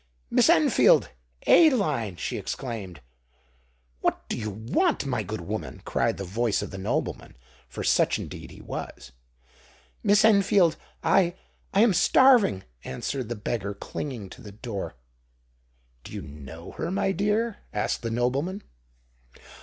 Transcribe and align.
"Miss 0.31 0.49
Enfield—Adeline!" 0.49 2.15
she 2.15 2.39
exclaimed. 2.39 3.01
"What 3.99 4.27
do 4.29 4.35
you 4.35 4.49
want, 4.49 5.05
my 5.05 5.21
good 5.21 5.41
woman?" 5.41 5.83
cried 5.85 6.17
the 6.17 6.23
voice 6.23 6.63
of 6.63 6.71
the 6.71 6.79
nobleman—for 6.79 7.83
such 7.83 8.17
indeed 8.17 8.49
he 8.49 8.61
was. 8.61 9.11
"Miss 10.01 10.25
Enfield—I—I 10.25 11.33
am 11.79 11.93
starving!" 11.93 12.63
answered 12.83 13.29
the 13.29 13.35
beggar, 13.35 13.75
clinging 13.75 14.31
to 14.31 14.41
the 14.41 14.51
door. 14.51 14.95
"Do 16.03 16.13
you 16.13 16.23
know 16.23 16.71
her, 16.79 16.89
my 16.89 17.11
dear?" 17.11 17.57
asked 17.71 18.01
the 18.01 18.09
nobleman. 18.09 18.63